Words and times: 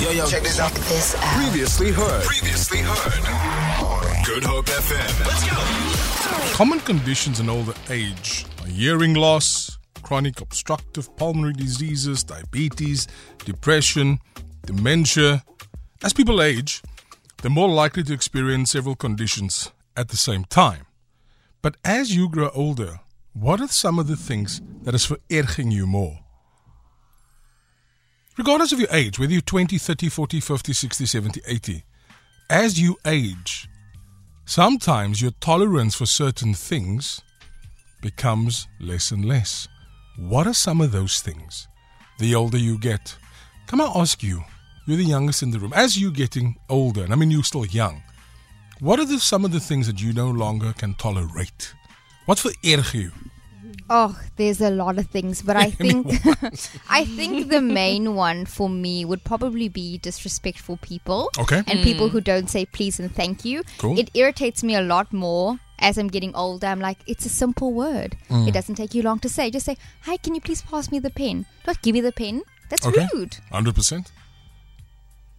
Yo, 0.00 0.10
yo, 0.10 0.24
check 0.26 0.44
this 0.44 0.60
out. 0.60 0.70
This 0.72 1.16
out. 1.16 1.42
Previously 1.42 1.90
heard. 1.90 2.22
Previously 2.22 2.78
heard. 2.78 4.24
Good 4.24 4.44
Hope 4.44 4.66
FM. 4.66 5.26
Let's 5.26 5.50
go. 5.50 6.54
Common 6.54 6.78
conditions 6.78 7.40
in 7.40 7.48
older 7.48 7.74
age 7.90 8.46
are 8.60 8.68
hearing 8.68 9.14
loss, 9.14 9.76
chronic 10.02 10.40
obstructive 10.40 11.14
pulmonary 11.16 11.52
diseases, 11.52 12.22
diabetes, 12.22 13.08
depression, 13.44 14.20
dementia. 14.64 15.42
As 16.04 16.12
people 16.12 16.40
age, 16.42 16.80
they're 17.42 17.50
more 17.50 17.68
likely 17.68 18.04
to 18.04 18.12
experience 18.12 18.70
several 18.70 18.94
conditions 18.94 19.72
at 19.96 20.10
the 20.10 20.16
same 20.16 20.44
time. 20.44 20.86
But 21.60 21.76
as 21.84 22.14
you 22.14 22.28
grow 22.28 22.50
older, 22.54 23.00
what 23.32 23.60
are 23.60 23.66
some 23.66 23.98
of 23.98 24.06
the 24.06 24.16
things 24.16 24.62
that 24.82 24.94
is 24.94 25.06
vererging 25.06 25.72
you 25.72 25.88
more? 25.88 26.20
Regardless 28.38 28.70
of 28.72 28.78
your 28.78 28.88
age, 28.92 29.18
whether 29.18 29.32
you're 29.32 29.40
20, 29.40 29.78
30, 29.78 30.08
40, 30.08 30.40
50, 30.40 30.72
60, 30.72 31.06
70, 31.06 31.40
80, 31.44 31.84
as 32.48 32.80
you 32.80 32.96
age, 33.04 33.68
sometimes 34.46 35.20
your 35.20 35.32
tolerance 35.40 35.96
for 35.96 36.06
certain 36.06 36.54
things 36.54 37.20
becomes 38.00 38.68
less 38.78 39.10
and 39.10 39.24
less. 39.24 39.66
What 40.16 40.46
are 40.46 40.54
some 40.54 40.80
of 40.80 40.92
those 40.92 41.20
things? 41.20 41.66
The 42.20 42.36
older 42.36 42.58
you 42.58 42.78
get. 42.78 43.16
Come 43.66 43.80
I 43.80 43.90
ask 43.96 44.22
you, 44.22 44.44
you're 44.86 44.98
the 44.98 45.04
youngest 45.04 45.42
in 45.42 45.50
the 45.50 45.58
room. 45.58 45.72
As 45.74 46.00
you're 46.00 46.12
getting 46.12 46.54
older, 46.68 47.02
and 47.02 47.12
I 47.12 47.16
mean 47.16 47.32
you're 47.32 47.42
still 47.42 47.66
young, 47.66 48.04
what 48.78 49.00
are 49.00 49.04
the, 49.04 49.18
some 49.18 49.44
of 49.44 49.50
the 49.50 49.58
things 49.58 49.88
that 49.88 50.00
you 50.00 50.12
no 50.12 50.30
longer 50.30 50.72
can 50.74 50.94
tolerate? 50.94 51.74
What's 52.26 52.44
vererg 52.44 52.94
you? 52.94 53.10
Oh, 53.90 54.18
there's 54.36 54.60
a 54.60 54.70
lot 54.70 54.98
of 54.98 55.06
things, 55.06 55.40
but 55.42 55.56
I 55.56 55.70
think 55.82 56.06
I 56.90 57.04
think 57.04 57.48
the 57.50 57.60
main 57.62 58.14
one 58.14 58.44
for 58.44 58.68
me 58.68 59.04
would 59.04 59.24
probably 59.24 59.68
be 59.68 59.98
disrespectful 59.98 60.76
people. 60.78 61.30
Okay. 61.38 61.62
And 61.66 61.82
people 61.82 62.08
who 62.10 62.20
don't 62.20 62.50
say 62.50 62.66
please 62.66 63.00
and 63.00 63.14
thank 63.14 63.44
you. 63.44 63.62
Cool. 63.78 63.98
It 63.98 64.10
irritates 64.14 64.62
me 64.62 64.74
a 64.74 64.82
lot 64.82 65.12
more 65.12 65.58
as 65.78 65.96
I'm 65.96 66.08
getting 66.08 66.34
older. 66.34 66.66
I'm 66.66 66.80
like, 66.80 66.98
it's 67.06 67.24
a 67.24 67.28
simple 67.30 67.72
word. 67.72 68.16
Mm. 68.28 68.48
It 68.48 68.52
doesn't 68.52 68.74
take 68.74 68.94
you 68.94 69.02
long 69.02 69.20
to 69.20 69.28
say. 69.28 69.50
Just 69.50 69.66
say, 69.66 69.76
"Hi, 70.02 70.16
can 70.18 70.34
you 70.34 70.40
please 70.40 70.60
pass 70.62 70.90
me 70.90 70.98
the 70.98 71.10
pen?" 71.10 71.46
Don't 71.64 71.80
give 71.82 71.94
me 71.94 72.00
the 72.00 72.12
pen. 72.12 72.42
That's 72.68 72.86
Okay. 72.86 73.08
rude. 73.14 73.38
100%. 73.52 74.10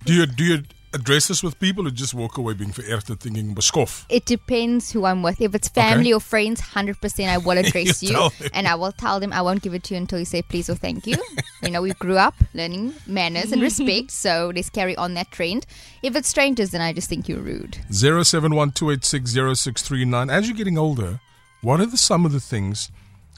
Do 0.05 0.13
you, 0.13 0.25
do 0.25 0.43
you 0.43 0.63
address 0.93 1.27
this 1.27 1.43
with 1.43 1.59
people 1.59 1.87
or 1.87 1.91
just 1.91 2.13
walk 2.13 2.37
away 2.37 2.53
being 2.53 2.71
verergd 2.71 3.19
thinking 3.19 3.55
beskof? 3.55 4.05
It 4.09 4.25
depends 4.25 4.91
who 4.91 5.05
I'm 5.05 5.23
with. 5.23 5.41
If 5.41 5.55
it's 5.55 5.67
family 5.69 6.09
Okay. 6.09 6.13
or 6.13 6.19
friends, 6.19 6.59
hundred 6.61 6.99
percent 7.01 7.29
I 7.29 7.37
will 7.37 7.57
address 7.63 8.03
You 8.03 8.09
you, 8.11 8.29
and 8.53 8.67
I 8.67 8.75
will 8.75 8.91
tell 8.91 9.19
them 9.19 9.31
I 9.33 9.41
won't 9.41 9.61
give 9.61 9.73
it 9.73 9.83
to 9.83 9.93
you 9.93 9.97
until 9.99 10.19
you 10.19 10.25
say 10.25 10.41
please 10.41 10.69
or 10.69 10.75
thank 10.75 11.05
you. 11.07 11.15
you 11.63 11.71
know, 11.71 11.81
we 11.81 11.93
grew 11.93 12.17
up 12.17 12.35
learning 12.53 12.93
manners 13.07 13.51
and 13.51 13.61
respect, 13.61 14.11
so 14.11 14.51
let's 14.55 14.69
carry 14.69 14.95
on 14.95 15.13
that 15.13 15.31
trend. 15.31 15.65
If 16.01 16.15
it's 16.15 16.27
strangers, 16.29 16.71
then 16.71 16.81
I 16.81 16.93
just 16.93 17.09
think 17.09 17.27
you're 17.29 17.41
rude. 17.41 17.77
0712860639. 17.91 20.31
As 20.31 20.47
you're 20.47 20.57
getting 20.57 20.77
older, 20.77 21.19
what 21.61 21.79
are 21.79 21.85
the, 21.85 21.97
some 21.97 22.25
of 22.25 22.31
the 22.31 22.39
things 22.39 22.91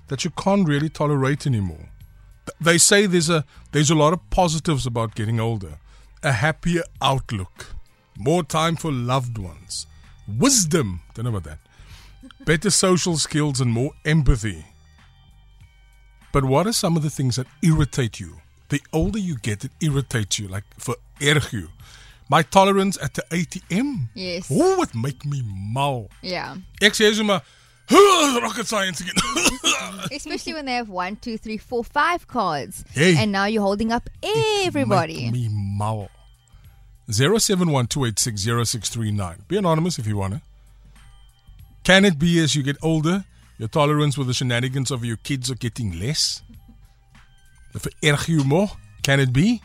that 0.07 0.23
you 0.23 0.31
can't 0.31 0.67
really 0.67 0.89
tolerate 0.89 1.45
anymore? 1.47 1.89
They 2.59 2.77
say 2.77 3.05
there's 3.05 3.29
a 3.29 3.45
there's 3.71 3.89
a 3.91 3.95
lot 3.95 4.13
of 4.13 4.29
positives 4.29 4.85
about 4.85 5.15
getting 5.15 5.39
older. 5.39 5.77
A 6.23 6.31
happier 6.31 6.83
outlook, 7.01 7.73
more 8.17 8.43
time 8.43 8.75
for 8.75 8.91
loved 8.91 9.39
ones, 9.39 9.87
wisdom, 10.27 11.01
don't 11.15 11.25
know 11.25 11.35
about 11.35 11.45
that. 11.45 11.59
Better 12.45 12.69
social 12.69 13.17
skills 13.17 13.59
and 13.59 13.71
more 13.71 13.91
empathy. 14.05 14.65
But 16.31 16.45
what 16.45 16.67
are 16.67 16.73
some 16.73 16.95
of 16.95 17.01
the 17.01 17.09
things 17.09 17.37
that 17.37 17.47
irritate 17.63 18.19
you? 18.19 18.37
The 18.69 18.81
older 18.93 19.17
you 19.19 19.35
get, 19.37 19.65
it 19.65 19.71
irritates 19.81 20.37
you, 20.37 20.47
like 20.47 20.63
for 20.77 20.95
you. 21.19 21.69
My 22.29 22.43
tolerance 22.43 22.97
at 23.01 23.15
the 23.15 23.23
ATM. 23.31 24.09
Yes. 24.13 24.47
Oh, 24.49 24.81
it 24.83 24.95
make 24.95 25.25
me 25.25 25.41
mal. 25.43 26.09
Yeah. 26.21 26.55
Ek 26.81 26.93
sê 26.93 27.13
so 27.13 27.23
maar 27.23 27.41
rocket 28.41 28.67
science 28.67 29.01
again. 29.01 29.15
Especially 30.11 30.53
when 30.53 30.65
they 30.65 30.73
have 30.73 30.89
one, 30.89 31.17
two, 31.17 31.37
three, 31.37 31.57
four, 31.57 31.83
five 31.83 32.27
cards. 32.27 32.85
Hey. 32.93 33.17
And 33.17 33.31
now 33.31 33.45
you're 33.45 33.61
holding 33.61 33.91
up 33.91 34.09
everybody. 34.23 35.25
Make 35.25 35.33
me 35.33 35.49
mal. 35.51 36.09
0712860639. 37.11 39.47
Be 39.47 39.57
anonymous 39.57 39.97
if 39.99 40.07
you 40.07 40.17
want 40.17 40.33
to. 40.35 40.41
Can 41.83 42.05
it 42.05 42.17
be 42.19 42.39
as 42.39 42.55
you 42.55 42.61
get 42.63 42.77
older, 42.81 43.25
your 43.57 43.67
tolerance 43.67 44.17
with 44.17 44.27
the 44.27 44.33
shenanigans 44.33 44.91
of 44.91 45.03
your 45.03 45.17
kids 45.17 45.51
are 45.51 45.55
getting 45.55 45.99
less? 45.99 46.41
Vererg 47.73 48.27
you 48.27 48.43
more? 48.43 48.69
Can 49.03 49.19
it 49.19 49.33
be? 49.33 49.61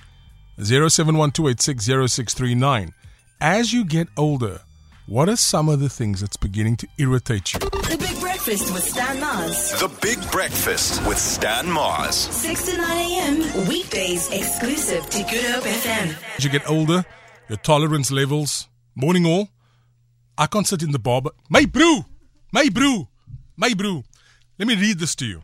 0712860639. 0.58 2.92
As 3.40 3.72
you 3.72 3.84
get 3.84 4.08
older, 4.16 4.60
what 5.06 5.28
are 5.28 5.36
some 5.36 5.68
of 5.68 5.78
the 5.80 5.88
things 5.90 6.20
that's 6.20 6.36
beginning 6.38 6.76
to 6.76 6.88
irritate 6.98 7.52
you? 7.52 7.58
The 7.60 7.96
Big 7.98 8.18
Breakfast 8.20 8.72
with 8.72 8.82
Stan 8.82 9.20
Mars. 9.20 9.72
The 9.72 9.88
Big 10.00 10.18
Breakfast 10.30 11.06
with 11.06 11.18
Stan 11.18 11.70
Mars. 11.70 12.14
6 12.16 12.62
to 12.70 12.78
9 12.78 12.90
a.m. 12.90 13.66
Weekdays 13.68 14.30
exclusive 14.30 15.04
to 15.10 15.22
Good 15.24 15.44
Hope 15.44 15.64
FM. 15.64 16.14
As 16.36 16.44
you 16.44 16.50
get 16.50 16.66
older, 16.70 17.04
your 17.48 17.58
tolerance 17.58 18.10
levels, 18.10 18.68
morning 18.94 19.26
all, 19.26 19.48
I 20.38 20.46
can't 20.46 20.66
sit 20.66 20.82
in 20.82 20.90
the 20.90 20.98
bar, 20.98 21.22
but 21.22 21.34
my 21.48 21.64
brew, 21.64 22.04
my 22.52 22.68
brew, 22.68 23.08
my 23.56 23.72
brew. 23.74 24.04
Let 24.58 24.68
me 24.68 24.74
read 24.74 24.98
this 24.98 25.14
to 25.16 25.26
you. 25.26 25.42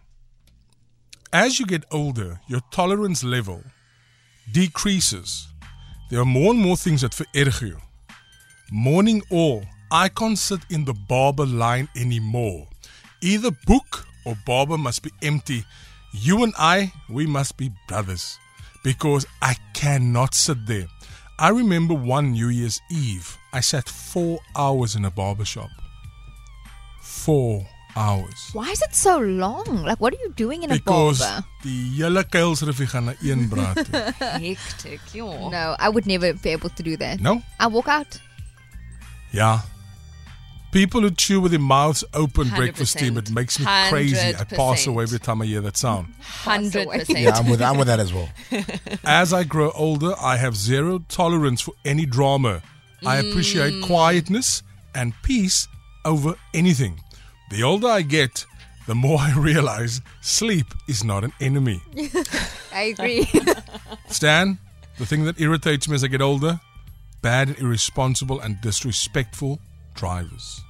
As 1.32 1.58
you 1.58 1.66
get 1.66 1.84
older, 1.90 2.40
your 2.46 2.60
tolerance 2.70 3.24
level 3.24 3.62
decreases. 4.52 5.48
There 6.10 6.20
are 6.20 6.26
more 6.26 6.52
and 6.52 6.60
more 6.60 6.76
things 6.76 7.00
that 7.00 7.12
vererg 7.12 7.62
you. 7.62 7.78
Morning 8.70 9.22
all, 9.30 9.64
I 9.90 10.08
can't 10.08 10.38
sit 10.38 10.60
in 10.70 10.84
the 10.84 10.94
barber 10.94 11.46
line 11.46 11.88
anymore. 11.96 12.68
Either 13.22 13.50
book 13.66 14.06
or 14.24 14.36
barber 14.44 14.76
must 14.76 15.02
be 15.02 15.10
empty. 15.22 15.64
You 16.12 16.42
and 16.42 16.52
I, 16.58 16.92
we 17.08 17.26
must 17.26 17.56
be 17.56 17.70
brothers 17.88 18.38
because 18.84 19.26
I 19.40 19.56
cannot 19.72 20.34
sit 20.34 20.66
there. 20.66 20.88
I 21.38 21.48
remember 21.50 21.94
one 21.94 22.32
New 22.32 22.48
Year's 22.48 22.80
Eve, 22.90 23.36
I 23.52 23.60
sat 23.60 23.88
four 23.88 24.38
hours 24.54 24.94
in 24.94 25.04
a 25.04 25.10
barber 25.10 25.44
shop. 25.44 25.70
Four 27.00 27.66
hours. 27.96 28.50
Why 28.52 28.70
is 28.70 28.80
it 28.82 28.94
so 28.94 29.18
long? 29.18 29.84
Like, 29.84 30.00
what 30.00 30.14
are 30.14 30.18
you 30.24 30.32
doing 30.36 30.62
in 30.62 30.70
a 30.70 30.74
Because 30.74 31.18
barber? 31.18 31.44
die 31.62 31.92
hele 31.96 32.24
kuilsriffie 32.24 32.86
gaan 32.86 33.04
na 33.04 33.14
een 33.20 33.48
braad 33.48 33.84
toe. 33.90 34.12
Hectic, 34.46 35.00
joh. 35.12 35.50
No, 35.50 35.74
I 35.78 35.88
would 35.88 36.06
never 36.06 36.32
be 36.42 36.50
able 36.52 36.70
to 36.70 36.82
do 36.82 36.96
that. 36.96 37.20
No? 37.20 37.42
I 37.60 37.66
walk 37.66 37.88
out. 37.88 38.20
Yeah. 39.30 39.60
People 40.72 41.02
who 41.02 41.10
chew 41.10 41.40
with 41.40 41.52
their 41.52 41.60
mouths 41.60 42.02
open 42.14 42.48
breakfast 42.48 42.98
team, 42.98 43.18
it 43.18 43.26
100%. 43.26 43.34
makes 43.34 43.60
me 43.60 43.66
crazy. 43.90 44.34
I 44.34 44.44
pass 44.44 44.86
away 44.86 45.04
every 45.04 45.18
time 45.18 45.42
I 45.42 45.44
hear 45.44 45.60
that 45.60 45.76
sound. 45.76 46.14
Hundred 46.20 46.88
percent. 46.88 47.18
Yeah, 47.18 47.36
I'm 47.36 47.48
with, 47.48 47.60
I'm 47.60 47.76
with 47.76 47.88
that 47.88 48.00
as 48.00 48.12
well. 48.12 48.30
As 49.04 49.34
I 49.34 49.44
grow 49.44 49.70
older, 49.72 50.14
I 50.18 50.38
have 50.38 50.56
zero 50.56 51.04
tolerance 51.08 51.60
for 51.60 51.74
any 51.84 52.06
drama. 52.06 52.62
I 53.04 53.20
mm. 53.20 53.30
appreciate 53.30 53.84
quietness 53.84 54.62
and 54.94 55.12
peace 55.22 55.68
over 56.06 56.36
anything. 56.54 57.00
The 57.50 57.62
older 57.62 57.88
I 57.88 58.00
get, 58.00 58.46
the 58.86 58.94
more 58.94 59.18
I 59.20 59.34
realize 59.36 60.00
sleep 60.22 60.66
is 60.88 61.04
not 61.04 61.22
an 61.22 61.34
enemy. 61.38 61.82
I 62.74 62.94
agree. 62.98 63.30
Stan, 64.08 64.58
the 64.98 65.04
thing 65.04 65.24
that 65.26 65.38
irritates 65.38 65.86
me 65.86 65.96
as 65.96 66.02
I 66.02 66.06
get 66.06 66.22
older 66.22 66.60
bad 67.22 67.56
irresponsible 67.60 68.40
and 68.40 68.60
disrespectful 68.60 69.60
drivers. 69.94 70.60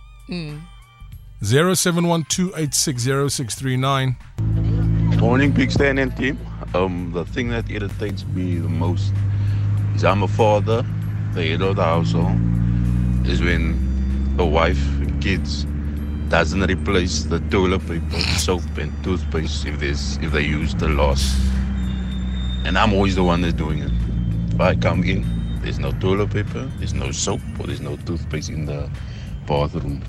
0712860639. 1.42 4.16
Morning, 5.20 5.52
Big 5.52 5.70
Stan 5.70 5.98
and 5.98 6.16
team. 6.16 6.38
Um, 6.74 7.12
the 7.12 7.24
thing 7.24 7.48
that 7.48 7.70
irritates 7.70 8.24
me 8.26 8.56
the 8.56 8.68
most 8.68 9.12
is 9.94 10.04
I'm 10.04 10.22
a 10.22 10.28
father, 10.28 10.84
the 11.34 11.46
head 11.46 11.62
of 11.62 11.76
the 11.76 11.84
household, 11.84 12.36
is 13.26 13.40
when 13.42 14.34
a 14.38 14.44
wife 14.46 14.82
and 15.00 15.20
kids 15.22 15.66
doesn't 16.28 16.62
replace 16.62 17.24
the 17.24 17.40
toilet 17.50 17.86
paper, 17.86 18.18
soap 18.38 18.62
and 18.78 18.92
toothpaste 19.04 19.66
if 19.66 19.78
there's 19.80 20.16
if 20.18 20.32
they 20.32 20.42
use 20.42 20.74
the 20.76 20.88
loss. 20.88 21.38
And 22.64 22.78
I'm 22.78 22.92
always 22.94 23.14
the 23.16 23.22
one 23.22 23.42
that's 23.42 23.54
doing 23.54 23.80
it. 23.80 23.92
If 24.54 24.60
I 24.60 24.74
come 24.76 25.04
in, 25.04 25.24
there's 25.62 25.78
no 25.78 25.92
toilet 25.92 26.30
paper, 26.30 26.68
there's 26.78 26.92
no 26.92 27.12
soap, 27.12 27.40
or 27.58 27.66
there's 27.66 27.80
no 27.80 27.96
toothpaste 27.96 28.50
in 28.50 28.66
the 28.66 28.90
bathroom. 29.46 30.02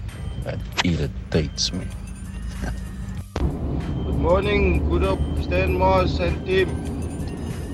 That 0.44 0.60
irritates 0.84 1.72
me. 1.72 1.86
Good 3.40 4.16
morning, 4.16 4.90
Good 4.90 5.04
Hope, 5.04 5.44
Stan 5.44 5.78
Mars 5.78 6.20
and 6.20 6.46
team. 6.46 6.70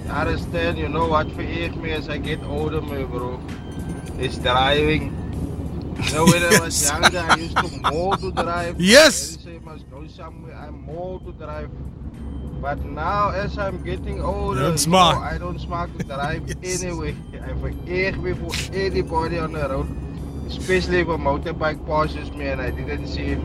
I 0.09 0.21
understand, 0.21 0.77
you 0.77 0.89
know 0.89 1.07
what 1.07 1.27
vergeet 1.27 1.75
me 1.81 1.91
as 1.91 2.09
I 2.09 2.17
get 2.17 2.43
older, 2.43 2.81
my 2.81 3.03
bro. 3.03 3.39
It's 4.17 4.37
driving. 4.37 5.15
You 6.03 6.13
know, 6.13 6.25
when 6.25 6.43
I 6.43 6.59
was 6.59 6.89
younger, 6.89 7.19
I 7.19 7.35
used 7.35 7.57
to 7.57 7.91
more 7.91 8.17
to 8.17 8.31
drive. 8.31 8.79
Yes. 8.79 9.37
When 9.37 9.39
I 9.39 9.51
say 9.51 9.55
I 9.55 9.65
must 9.71 9.89
go 9.89 10.07
somewhere, 10.07 10.55
I'm 10.55 10.81
more 10.81 11.19
to 11.21 11.31
drive. 11.31 11.69
But 12.61 12.83
now, 12.85 13.29
as 13.29 13.57
I'm 13.57 13.81
getting 13.83 14.21
older, 14.21 14.59
You 14.59 14.65
don't 14.67 14.71
you 14.73 14.77
smoke. 14.79 15.15
know, 15.15 15.21
I 15.21 15.37
don't 15.37 15.59
smoke 15.59 15.97
to 15.97 16.03
drive 16.03 16.43
Yes. 16.61 16.81
anyway. 16.81 17.15
I 17.41 17.53
forget 17.53 18.17
me 18.21 18.33
for 18.33 18.51
anybody 18.73 19.39
on 19.39 19.53
the 19.53 19.67
road, 19.69 19.87
especially 20.47 20.99
if 20.99 21.07
a 21.07 21.17
motorbike 21.17 21.85
passes 21.87 22.31
me 22.33 22.47
and 22.47 22.61
I 22.61 22.69
didn't 22.71 23.07
see 23.07 23.25
him. 23.35 23.41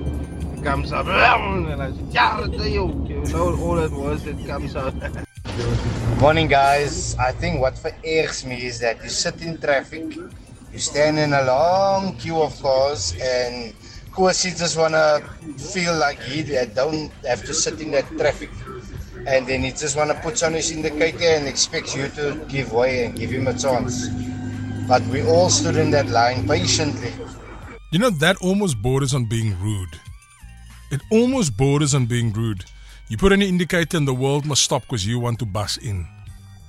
He 0.57 0.63
comes 0.63 0.93
up 0.93 1.07
and 1.09 1.81
I 1.83 1.93
say, 1.93 2.03
yeah, 2.11 2.47
there 2.51 2.69
you, 2.69 3.05
you 3.09 3.23
know 3.33 3.55
all 3.57 3.77
that 3.77 3.93
words 3.93 4.25
that 4.25 4.45
comes 4.47 4.75
out. 4.75 4.95
Morning, 6.21 6.49
guys. 6.49 7.15
I 7.19 7.33
think 7.33 7.61
what 7.61 7.75
verergs 7.75 8.45
me 8.45 8.65
is 8.67 8.81
that 8.81 9.03
you 9.05 9.11
sit 9.11 9.41
in 9.43 9.59
traffic, 9.59 10.17
you 10.73 10.79
stand 10.79 11.19
in 11.19 11.33
a 11.33 11.43
long 11.45 12.17
queue 12.17 12.41
of 12.43 12.61
cars, 12.61 13.15
and 13.23 13.71
of 14.07 14.11
course 14.13 14.45
you 14.45 14.51
just 14.53 14.77
wanna 14.77 15.21
feel 15.57 15.95
like 15.97 16.21
he 16.23 16.43
don't 16.75 17.13
have 17.27 17.45
to 17.45 17.55
sit 17.55 17.81
in 17.81 17.91
that 17.93 18.07
traffic, 18.19 18.51
and 19.27 19.47
then 19.47 19.63
he 19.63 19.71
just 19.71 19.97
wanna 19.97 20.15
put 20.15 20.43
on 20.43 20.53
his 20.53 20.71
indicator 20.71 21.25
and 21.25 21.47
expects 21.47 21.95
you 21.95 22.09
to 22.09 22.45
give 22.49 22.73
way 22.73 23.05
and 23.05 23.17
give 23.17 23.31
him 23.31 23.47
a 23.47 23.55
chance. 23.55 24.09
But 24.87 25.03
we 25.07 25.23
all 25.23 25.51
stood 25.51 25.77
in 25.77 25.91
that 25.93 26.09
line 26.09 26.47
patiently. 26.47 27.13
You 27.91 27.99
know, 27.99 28.11
that 28.11 28.37
almost 28.43 28.83
borders 28.83 29.15
on 29.15 29.27
being 29.27 29.59
rude. 29.61 30.01
It 30.91 31.01
almost 31.11 31.57
borders 31.57 31.95
on 31.95 32.07
being 32.07 32.33
rude. 32.33 32.65
You 33.09 33.17
put 33.17 33.33
any 33.33 33.49
indicator 33.49 33.97
and 33.97 34.07
the 34.07 34.15
world 34.15 34.47
must 34.47 34.63
stop 34.63 34.83
because 34.83 35.07
you 35.07 35.19
want 35.19 35.39
to 35.41 35.47
bus 35.47 35.77
in. 35.77 36.07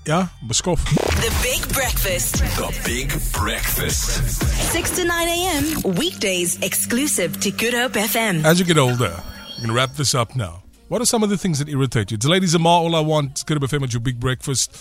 Yeah, 0.06 0.28
beskof. 0.48 0.84
The 0.86 1.34
Big 1.42 1.74
Breakfast. 1.74 2.36
The 2.36 2.81
Big 2.86 3.10
Breakfast. 3.34 4.40
6 4.72 4.96
to 4.98 5.06
9 5.06 5.28
a.m. 5.28 5.96
Weekdays 5.96 6.62
exclusive 6.62 7.40
to 7.40 7.50
Good 7.50 7.74
Hope 7.74 7.94
FM. 7.94 8.44
As 8.46 8.60
you 8.60 8.66
get 8.66 8.78
older, 8.78 9.19
we're 9.19 9.56
going 9.58 9.68
to 9.69 9.74
wrap 9.74 9.94
this 9.96 10.13
up 10.13 10.36
now. 10.36 10.62
What 10.88 11.02
are 11.02 11.06
some 11.06 11.24
of 11.24 11.30
the 11.30 11.38
things 11.38 11.58
that 11.60 11.68
irritate 11.70 12.12
you? 12.12 12.16
It's 12.16 12.26
Ladies 12.28 12.54
Amar, 12.54 12.80
all 12.82 12.96
I 12.96 13.00
want. 13.00 13.32
It's 13.32 13.44
Good 13.44 13.60
Hope 13.60 13.70
FM 13.70 13.84
at 13.84 13.94
your 13.94 14.02
big 14.02 14.20
breakfast. 14.20 14.72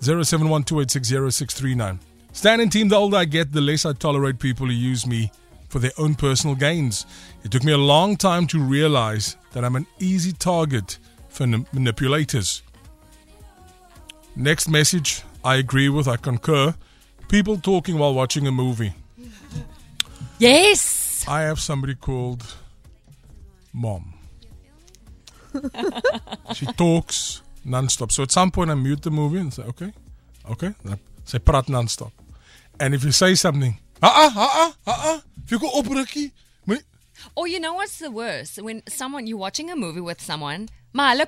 0712860639. 0.00 1.98
Stan 2.32 2.60
and 2.60 2.70
team, 2.70 2.88
the 2.88 2.96
older 2.96 3.18
I 3.18 3.24
get, 3.24 3.52
the 3.52 3.60
less 3.60 3.86
I 3.86 3.92
tolerate 3.92 4.38
people 4.40 4.66
who 4.66 4.72
use 4.72 5.06
me 5.06 5.30
for 5.68 5.78
their 5.78 5.92
own 5.98 6.16
personal 6.16 6.56
gains. 6.56 7.06
It 7.44 7.52
took 7.52 7.62
me 7.64 7.72
a 7.72 7.78
long 7.78 8.16
time 8.16 8.46
to 8.48 8.58
realize 8.60 9.36
that 9.52 9.64
I'm 9.64 9.76
an 9.76 9.86
easy 10.00 10.32
target 10.32 10.98
for 11.28 11.44
n- 11.44 11.66
manipulators. 11.72 12.62
Next 14.34 14.68
message, 14.68 15.22
I 15.44 15.54
agree 15.56 15.88
with, 15.88 16.08
I 16.08 16.16
concur. 16.16 16.74
People 17.28 17.56
talking 17.56 17.98
while 17.98 18.12
watching 18.14 18.46
a 18.46 18.52
movie. 18.52 18.94
Yes. 20.38 21.24
I 21.26 21.42
have 21.42 21.60
somebody 21.60 21.94
called 21.94 22.44
Mom. 23.72 24.15
She 26.54 26.66
talks 26.66 27.42
non-stop. 27.64 28.12
So 28.12 28.22
at 28.22 28.30
some 28.30 28.50
point 28.50 28.70
I 28.70 28.74
mute 28.74 29.02
the 29.02 29.10
movie 29.10 29.38
and 29.38 29.52
say, 29.52 29.62
okay, 29.62 29.92
okay. 30.50 30.74
Dan 30.84 30.98
Sy 31.24 31.38
praat 31.38 31.68
non-stop. 31.68 32.12
And 32.78 32.94
if 32.94 33.02
you 33.04 33.10
say 33.10 33.34
something, 33.34 33.78
ah 34.02 34.12
ah 34.14 34.32
ah 34.36 34.72
ah 34.86 35.22
if 35.44 35.50
you 35.50 35.58
go 35.58 35.70
oprukkie, 35.74 36.30
moenie 36.66 36.84
Or 37.34 37.48
you 37.48 37.58
know 37.58 37.74
what's 37.74 37.98
the 37.98 38.10
worst? 38.10 38.62
When 38.62 38.82
someone 38.88 39.26
you're 39.26 39.38
watching 39.38 39.70
a 39.70 39.76
movie 39.76 40.00
with 40.00 40.20
someone, 40.20 40.68
maar 40.92 41.08
hulle 41.10 41.26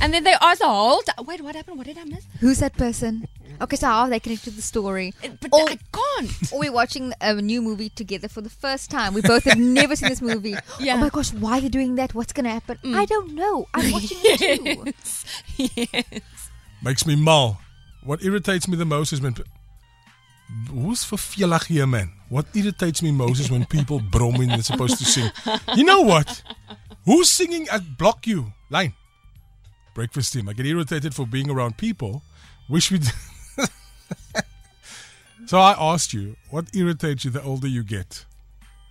and 0.00 0.12
then 0.14 0.24
they 0.24 0.34
ask 0.40 0.60
oh, 0.64 1.02
the 1.06 1.22
wait, 1.22 1.40
what 1.42 1.54
happened? 1.54 1.78
What 1.78 1.86
did 1.86 1.98
I 1.98 2.04
miss? 2.04 2.24
Who's 2.40 2.58
that 2.58 2.74
person? 2.74 3.26
Okay, 3.62 3.76
so 3.76 3.86
how 3.86 4.00
are 4.02 4.08
they 4.08 4.20
connected 4.20 4.50
to 4.50 4.56
the 4.56 4.62
story? 4.62 5.12
Uh, 5.22 5.28
but 5.40 5.52
Or- 5.52 5.68
I 5.68 5.78
can't. 5.92 6.52
Or 6.52 6.58
we're 6.60 6.72
watching 6.72 7.12
a 7.20 7.34
new 7.34 7.60
movie 7.60 7.90
together 7.90 8.26
for 8.28 8.40
the 8.40 8.48
first 8.48 8.90
time. 8.90 9.12
We 9.12 9.20
both 9.20 9.44
have 9.44 9.58
never 9.58 9.94
seen 9.96 10.08
this 10.08 10.22
movie. 10.22 10.56
Yeah. 10.80 10.94
Oh 10.94 10.98
my 10.98 11.10
gosh, 11.10 11.32
why 11.34 11.58
are 11.58 11.60
they 11.60 11.68
doing 11.68 11.96
that? 11.96 12.14
What's 12.14 12.32
going 12.32 12.44
to 12.44 12.50
happen? 12.50 12.78
Mm. 12.82 12.96
I 12.96 13.04
don't 13.04 13.34
know. 13.34 13.66
I'm 13.74 13.92
watching 13.96 14.16
it 14.22 14.64
too. 14.64 14.92
yes. 15.58 16.50
makes 16.82 17.04
me 17.06 17.16
mal. 17.16 17.60
What 18.02 18.24
irritates 18.24 18.66
me 18.66 18.76
the 18.78 18.86
most 18.86 19.12
is 19.12 19.20
when 19.20 19.34
pe- 19.34 19.42
Who's 20.70 21.04
vervelig 21.04 21.66
here, 21.66 21.86
man? 21.86 22.12
What 22.30 22.46
irritates 22.54 23.02
me 23.02 23.12
most 23.12 23.40
is 23.40 23.50
when 23.50 23.66
people 23.66 24.00
brom 24.00 24.38
when 24.38 24.48
they're 24.48 24.62
supposed 24.62 24.98
to 24.98 25.04
sing. 25.04 25.30
You 25.76 25.84
know 25.84 26.00
what? 26.00 26.42
Who's 27.04 27.30
singing 27.30 27.68
at 27.68 27.98
block 27.98 28.26
you? 28.26 28.52
Line. 28.70 28.94
Breakfast 29.94 30.32
team. 30.32 30.48
I 30.48 30.52
get 30.52 30.66
irritated 30.66 31.14
for 31.14 31.26
being 31.26 31.50
around 31.50 31.76
people. 31.76 32.22
Wish 32.68 32.90
we. 32.90 33.00
so 35.46 35.58
I 35.58 35.74
asked 35.78 36.12
you, 36.12 36.36
what 36.50 36.66
irritates 36.74 37.24
you 37.24 37.30
the 37.30 37.42
older 37.42 37.66
you 37.66 37.82
get? 37.82 38.24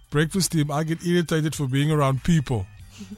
Breakfast 0.10 0.51
team. 0.51 0.72
I 0.72 0.84
get 0.84 1.06
irritated 1.06 1.56
for 1.56 1.68
being 1.68 1.92
around 1.92 2.24
people. 2.24 2.66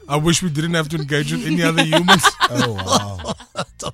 I 0.08 0.16
wish 0.16 0.42
we 0.42 0.50
didn't 0.50 0.74
have 0.74 0.88
to 0.90 0.96
engage 0.96 1.32
with 1.32 1.46
any 1.46 1.62
other 1.62 1.82
humans. 1.84 2.24
Oh 2.50 2.74
wow. 2.74 3.34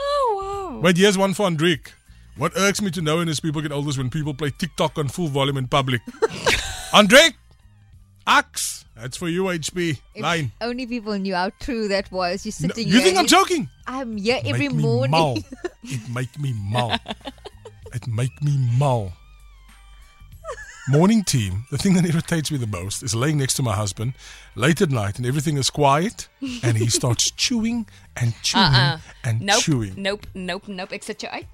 Oh 0.00 0.70
wow. 0.72 0.80
But 0.80 0.96
here's 0.96 1.18
one 1.18 1.34
for 1.34 1.48
Andriek. 1.48 1.88
What 2.36 2.52
irks 2.56 2.80
me 2.80 2.90
to 2.92 3.02
know 3.02 3.20
in 3.20 3.28
as 3.28 3.40
people 3.40 3.60
get 3.60 3.72
older 3.72 3.90
is 3.90 3.98
when 3.98 4.10
people 4.10 4.32
play 4.32 4.50
TikTok 4.56 4.96
on 4.96 5.08
full 5.08 5.26
volume 5.26 5.56
in 5.56 5.66
public. 5.66 6.00
Andriek! 6.92 7.34
Axe! 8.26 8.77
That's 9.00 9.16
for 9.16 9.28
you, 9.28 9.44
HP. 9.44 10.00
If 10.14 10.22
Line. 10.22 10.50
only 10.60 10.86
people 10.86 11.16
knew 11.18 11.34
how 11.34 11.50
true 11.60 11.86
that 11.88 12.10
was. 12.10 12.44
You're 12.44 12.68
No, 12.68 12.74
sitting 12.74 12.88
you 12.88 13.00
think 13.00 13.16
I'm 13.16 13.26
joking? 13.26 13.68
I'm 13.86 14.16
here 14.16 14.40
every 14.44 14.68
make 14.68 14.76
me 14.76 14.82
morning. 14.82 15.44
It 15.84 16.08
make 16.12 16.38
me 16.38 16.52
mal. 16.52 16.98
It 17.94 18.06
make 18.08 18.42
me 18.42 18.58
mal. 18.78 19.12
Morning 20.88 21.22
team, 21.22 21.64
the 21.70 21.76
thing 21.78 21.94
that 21.94 22.06
irritates 22.06 22.50
me 22.50 22.56
the 22.58 22.66
most 22.66 23.02
is 23.02 23.14
laying 23.14 23.36
next 23.38 23.54
to 23.54 23.62
my 23.62 23.74
husband 23.74 24.14
late 24.56 24.80
at 24.80 24.90
night 24.90 25.18
and 25.18 25.26
everything 25.26 25.58
is 25.58 25.68
quiet 25.70 26.28
and 26.62 26.76
he 26.78 26.88
starts 26.88 27.30
chewing 27.36 27.86
and 28.16 28.28
uh-uh. 28.32 28.42
chewing 28.42 28.64
Uh-uh. 28.74 28.98
and 29.24 29.40
Nope. 29.42 29.62
chewing. 29.62 29.94
Nope. 29.96 30.26
Nope. 30.34 30.66
Nope. 30.66 30.94
Sit 31.02 31.20
jou 31.20 31.28
uit. 31.30 31.44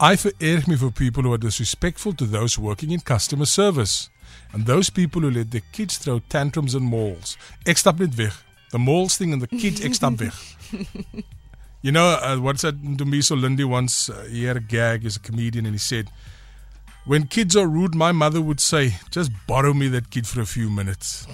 I 0.00 0.14
vererg 0.16 0.66
me 0.68 0.76
for 0.76 0.90
people 0.92 1.24
who 1.24 1.32
are 1.32 1.38
disrespectful 1.38 2.12
to 2.14 2.24
those 2.26 2.56
working 2.60 2.92
in 2.92 3.00
customer 3.00 3.44
service. 3.46 4.08
And 4.52 4.66
those 4.66 4.90
people 4.90 5.22
who 5.22 5.30
let 5.30 5.50
their 5.50 5.62
kids 5.72 5.98
throw 5.98 6.20
tantrums 6.28 6.74
in 6.74 6.82
malls. 6.82 7.36
Ek 7.66 7.78
stap 7.78 8.00
net 8.00 8.16
weg. 8.16 8.32
The 8.70 8.78
malls 8.78 9.16
thing 9.16 9.32
and 9.32 9.42
the 9.42 9.46
kids, 9.48 9.84
ek 9.84 9.94
stap 9.94 10.20
weg. 10.20 10.32
You 11.80 11.92
know, 11.92 12.06
uh, 12.20 12.36
what's 12.38 12.62
that? 12.62 12.82
Dumiso 12.82 13.40
Lindy 13.40 13.62
once, 13.62 14.10
uh, 14.10 14.26
he 14.28 14.44
had 14.44 14.56
a 14.56 14.60
gag 14.60 15.04
as 15.04 15.14
a 15.16 15.20
comedian 15.20 15.64
and 15.64 15.74
he 15.74 15.78
said, 15.78 16.10
When 17.06 17.28
kids 17.28 17.56
are 17.56 17.68
rude, 17.68 17.94
my 17.94 18.10
mother 18.10 18.40
would 18.40 18.58
say, 18.58 18.96
just 19.12 19.30
borrow 19.46 19.72
me 19.72 19.86
that 19.88 20.10
kid 20.10 20.26
for 20.26 20.40
a 20.40 20.46
few 20.46 20.68
minutes. 20.70 21.26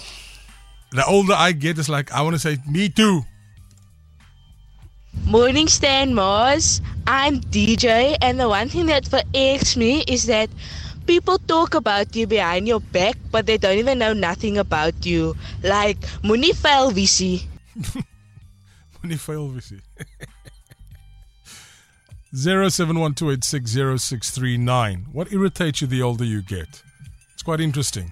The 0.93 1.05
older 1.06 1.32
I 1.32 1.52
get, 1.52 1.79
it's 1.79 1.88
like, 1.88 2.12
I 2.12 2.20
want 2.20 2.35
to 2.35 2.38
say, 2.38 2.58
me 2.69 2.90
too. 2.90 3.23
Morning, 5.25 5.67
Stan 5.67 6.14
Mars. 6.14 6.82
I'm 7.06 7.40
DJ, 7.40 8.16
and 8.21 8.38
the 8.38 8.49
one 8.49 8.69
thing 8.69 8.87
that 8.87 9.09
irks 9.35 9.76
me 9.76 10.04
is 10.07 10.26
that 10.26 10.50
people 11.06 11.38
talk 11.38 11.75
about 11.75 12.14
you 12.16 12.26
behind 12.26 12.68
your 12.68 12.80
back, 12.80 13.16
but 13.30 13.46
they 13.46 13.56
don't 13.56 13.78
even 13.78 13.99
know 13.99 14.12
nothing 14.12 14.58
about 14.58 15.06
you. 15.06 15.34
Like, 15.62 15.99
Moenie 16.23 16.52
vuil 16.54 16.90
visie. 16.92 17.49
Moenie 19.02 19.18
vuil 19.18 19.49
wees 19.52 19.73
nie. 19.73 19.80
0712860639. 22.34 25.04
What 25.12 25.32
irritates 25.32 25.80
you 25.80 25.87
the 25.87 26.02
older 26.02 26.25
you 26.25 26.42
get? 26.42 26.82
It's 27.32 27.42
quite 27.44 27.61
interesting. 27.61 28.11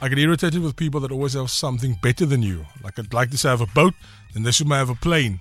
I 0.00 0.08
get 0.08 0.18
irritated 0.18 0.60
with 0.62 0.74
people 0.76 1.00
that 1.00 1.10
always 1.12 1.34
have 1.34 1.50
something 1.50 1.98
better 2.02 2.26
than 2.26 2.42
you. 2.42 2.66
Like 2.82 2.98
I'd 2.98 3.14
like 3.14 3.30
to 3.30 3.38
say 3.38 3.48
I 3.48 3.52
have 3.52 3.60
a 3.60 3.66
boat, 3.66 3.94
then 4.34 4.42
they 4.42 4.50
should 4.50 4.66
have 4.68 4.90
a 4.90 4.94
plane. 4.96 5.38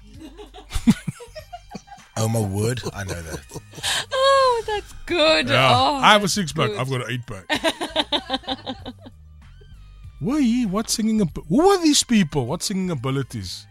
Oh 2.19 2.27
my 2.27 2.39
word, 2.39 2.81
I 2.93 3.03
know 3.03 3.21
that. 3.21 3.39
That's 4.67 4.93
good. 5.05 5.47
Yeah. 5.49 5.71
Oh, 5.73 5.95
I 5.95 6.11
have 6.13 6.23
a 6.23 6.27
six 6.27 6.51
pack. 6.51 6.71
I've 6.71 6.89
got 6.89 7.09
an 7.09 7.11
eight 7.11 7.25
pack. 7.25 8.85
Why? 10.19 10.63
What 10.69 10.89
singing? 10.89 11.21
Ab- 11.21 11.45
Who 11.47 11.67
are 11.69 11.81
these 11.81 12.03
people? 12.03 12.45
What 12.47 12.63
singing 12.63 12.89
abilities? 12.91 13.65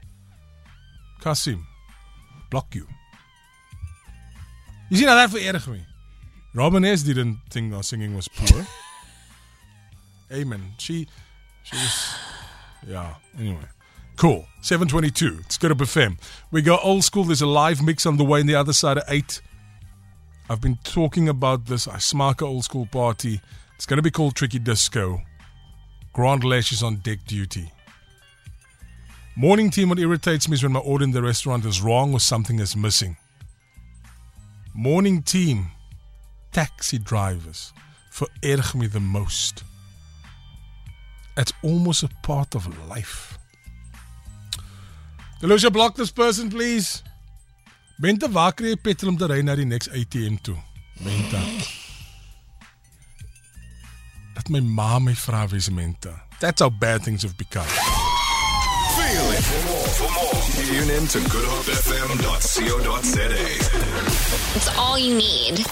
Kasim, 1.21 1.67
block 2.51 2.75
you. 2.75 2.87
You 4.91 4.97
see, 4.99 5.05
now 5.07 5.17
that 5.17 5.31
vererg 5.31 5.67
me. 5.69 5.85
Robin 6.55 6.85
S. 6.85 7.03
didn't 7.03 7.39
think 7.51 7.75
our 7.75 7.83
singing 7.83 8.15
was 8.15 8.29
poor. 8.29 8.65
Amen. 10.33 10.73
She, 10.79 11.07
she 11.65 11.77
was, 11.77 12.15
yeah. 12.87 13.15
Anyway, 13.39 13.59
cool. 14.17 14.47
Seven 14.63 14.87
twenty-two. 14.89 15.39
It's 15.41 15.59
Good 15.59 15.73
Hope 15.73 15.79
FM. 15.81 16.19
We 16.53 16.63
go 16.63 16.79
old 16.79 17.03
school. 17.05 17.25
There's 17.25 17.43
a 17.43 17.47
live 17.47 17.83
mix 17.83 18.07
on 18.07 18.17
the 18.17 18.25
way 18.25 18.41
on 18.41 18.47
the 18.47 18.55
other 18.55 18.73
side 18.73 18.97
of 18.99 19.05
eight. 19.09 19.41
I've 20.49 20.61
been 20.61 20.79
talking 20.85 21.29
about 21.29 21.67
this 21.67 21.89
Ismaka 21.89 22.43
old 22.43 22.63
school 22.63 22.87
party. 22.87 23.41
It's 23.75 23.85
going 23.85 23.99
to 23.99 24.03
be 24.03 24.13
called 24.13 24.37
Tricky 24.37 24.61
Disco. 24.61 25.21
Grand 26.13 26.45
Lash 26.45 26.71
is 26.71 26.85
on 26.85 26.97
deck 26.97 27.19
duty. 27.27 27.73
Morning 29.35 29.71
team, 29.71 29.89
what 29.89 29.99
irritates 29.99 30.49
me 30.49 30.55
is 30.55 30.63
when 30.63 30.73
my 30.73 30.81
order 30.81 31.05
in 31.05 31.11
the 31.11 31.21
restaurant 31.21 31.65
is 31.65 31.83
wrong 31.83 32.13
or 32.13 32.21
something 32.21 32.61
is 32.61 32.77
missing. 32.77 33.17
Morning 34.73 35.21
team, 35.23 35.73
taxi 36.53 36.99
drivers 36.99 37.73
vererg 38.13 38.75
me 38.75 38.87
the 38.87 39.01
most. 39.01 39.65
It's 41.37 41.53
almost 41.63 42.05
a 42.05 42.09
part 42.23 42.55
of 42.55 42.89
life. 42.89 43.37
Delusha, 45.41 45.73
block 45.73 45.97
this 45.97 46.13
person, 46.13 46.49
please. 46.51 47.03
Bente, 47.97 48.29
waar 48.31 48.55
kry 48.55 48.69
jy 48.75 48.77
petrol 48.77 49.11
om 49.15 49.17
te 49.17 49.25
ry 49.31 49.41
na 49.41 49.55
die 49.57 49.65
next 49.65 49.89
ATM 49.89 50.37
toe? 50.45 50.57
Bente. 51.01 51.41
Dat 54.37 54.53
my 54.53 54.61
ma 54.61 54.99
my 55.01 55.15
vra 55.17 55.49
wie 55.49 55.57
is 55.57 55.71
Mente. 55.71 56.13
That's 56.39 56.61
how 56.61 56.71
bad 56.71 57.03
things 57.03 57.23
have 57.23 57.37
become. 57.37 57.67
Feel 58.97 59.31
it. 59.33 59.45
For 59.45 59.65
more, 59.65 59.89
for 59.97 60.11
more, 60.13 60.43
tune 60.67 60.91
in 60.97 61.07
to 61.09 61.19
goodhopefm.co.za. 61.21 63.31
It's 64.57 64.69
all 64.77 64.99
you 64.99 65.15
need. 65.17 65.65